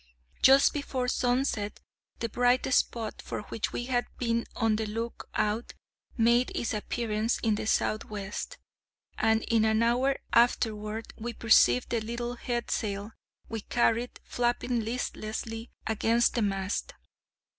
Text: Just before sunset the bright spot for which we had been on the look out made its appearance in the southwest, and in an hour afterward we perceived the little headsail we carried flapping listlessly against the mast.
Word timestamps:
Just 0.41 0.73
before 0.73 1.07
sunset 1.07 1.79
the 2.21 2.27
bright 2.27 2.65
spot 2.73 3.21
for 3.21 3.41
which 3.53 3.71
we 3.71 3.85
had 3.85 4.07
been 4.17 4.47
on 4.55 4.75
the 4.75 4.87
look 4.87 5.29
out 5.35 5.75
made 6.17 6.51
its 6.55 6.73
appearance 6.73 7.37
in 7.43 7.53
the 7.53 7.67
southwest, 7.67 8.57
and 9.19 9.43
in 9.43 9.63
an 9.63 9.83
hour 9.83 10.17
afterward 10.33 11.13
we 11.19 11.33
perceived 11.33 11.91
the 11.91 12.01
little 12.01 12.35
headsail 12.35 13.11
we 13.47 13.61
carried 13.61 14.19
flapping 14.23 14.79
listlessly 14.83 15.69
against 15.85 16.33
the 16.33 16.41
mast. 16.41 16.95